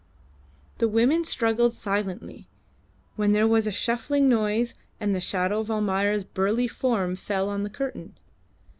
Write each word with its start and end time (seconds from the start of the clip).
The 0.79 0.87
women 0.87 1.23
struggled 1.23 1.75
silently, 1.75 2.47
when 3.17 3.33
there 3.33 3.47
was 3.47 3.67
a 3.67 3.71
shuffling 3.71 4.27
noise 4.27 4.73
and 4.99 5.13
the 5.13 5.21
shadow 5.21 5.59
of 5.59 5.69
Almayer's 5.69 6.23
burly 6.23 6.67
form 6.67 7.15
fell 7.15 7.47
on 7.49 7.61
the 7.61 7.69
curtain. 7.69 8.17